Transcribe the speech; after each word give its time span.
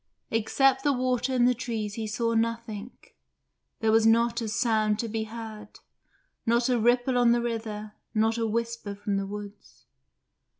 Except 0.31 0.83
the 0.83 0.93
water 0.93 1.31
and 1.35 1.47
the 1.47 1.53
trees 1.53 1.93
he 1.93 2.07
saw 2.07 2.33
nothing; 2.33 2.89
there 3.81 3.91
was 3.91 4.07
not 4.07 4.41
a 4.41 4.47
sound 4.47 4.97
to 4.97 5.07
be 5.07 5.25
heard, 5.25 5.79
not 6.43 6.69
a 6.69 6.79
ripple 6.79 7.19
on 7.19 7.33
the 7.33 7.41
river, 7.43 7.93
not 8.11 8.35
a 8.39 8.47
whisper 8.47 8.95
from 8.95 9.17
the 9.17 9.27
woods. 9.27 9.85